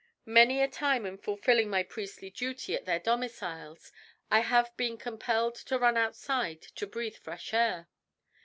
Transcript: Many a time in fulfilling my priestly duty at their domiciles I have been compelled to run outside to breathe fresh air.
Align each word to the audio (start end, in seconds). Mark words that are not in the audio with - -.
Many 0.25 0.63
a 0.63 0.67
time 0.67 1.05
in 1.05 1.19
fulfilling 1.19 1.69
my 1.69 1.83
priestly 1.83 2.31
duty 2.31 2.73
at 2.73 2.85
their 2.85 2.97
domiciles 2.97 3.91
I 4.31 4.39
have 4.39 4.75
been 4.75 4.97
compelled 4.97 5.53
to 5.69 5.77
run 5.77 5.95
outside 5.95 6.63
to 6.63 6.87
breathe 6.87 7.17
fresh 7.17 7.53
air. 7.53 7.87